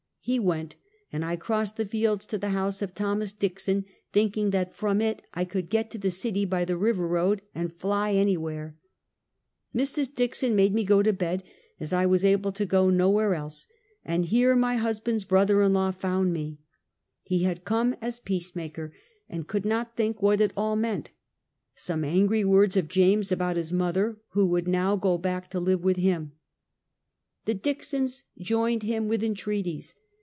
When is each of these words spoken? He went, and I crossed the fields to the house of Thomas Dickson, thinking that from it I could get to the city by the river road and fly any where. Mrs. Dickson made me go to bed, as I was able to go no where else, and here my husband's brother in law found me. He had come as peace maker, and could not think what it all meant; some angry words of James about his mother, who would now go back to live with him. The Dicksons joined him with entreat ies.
He 0.23 0.37
went, 0.37 0.75
and 1.11 1.25
I 1.25 1.35
crossed 1.35 1.77
the 1.77 1.85
fields 1.85 2.27
to 2.27 2.37
the 2.37 2.49
house 2.49 2.83
of 2.83 2.93
Thomas 2.93 3.33
Dickson, 3.33 3.85
thinking 4.13 4.51
that 4.51 4.71
from 4.75 5.01
it 5.01 5.23
I 5.33 5.45
could 5.45 5.67
get 5.67 5.89
to 5.91 5.97
the 5.97 6.11
city 6.11 6.45
by 6.45 6.63
the 6.63 6.77
river 6.77 7.07
road 7.07 7.41
and 7.55 7.73
fly 7.73 8.11
any 8.13 8.37
where. 8.37 8.77
Mrs. 9.73 10.13
Dickson 10.13 10.55
made 10.55 10.75
me 10.75 10.83
go 10.83 11.01
to 11.01 11.11
bed, 11.11 11.41
as 11.79 11.91
I 11.91 12.05
was 12.05 12.23
able 12.23 12.51
to 12.51 12.67
go 12.67 12.91
no 12.91 13.09
where 13.09 13.33
else, 13.33 13.65
and 14.05 14.25
here 14.25 14.55
my 14.55 14.75
husband's 14.75 15.25
brother 15.25 15.63
in 15.63 15.73
law 15.73 15.89
found 15.89 16.31
me. 16.31 16.59
He 17.23 17.41
had 17.41 17.65
come 17.65 17.95
as 17.99 18.19
peace 18.19 18.55
maker, 18.55 18.93
and 19.27 19.47
could 19.47 19.65
not 19.65 19.95
think 19.95 20.21
what 20.21 20.39
it 20.39 20.53
all 20.55 20.75
meant; 20.75 21.09
some 21.73 22.03
angry 22.05 22.45
words 22.45 22.77
of 22.77 22.87
James 22.87 23.31
about 23.31 23.55
his 23.55 23.73
mother, 23.73 24.19
who 24.33 24.45
would 24.45 24.67
now 24.67 24.95
go 24.95 25.17
back 25.17 25.49
to 25.49 25.59
live 25.59 25.83
with 25.83 25.97
him. 25.97 26.33
The 27.45 27.55
Dicksons 27.55 28.25
joined 28.37 28.83
him 28.83 29.07
with 29.07 29.23
entreat 29.23 29.65
ies. 29.65 29.95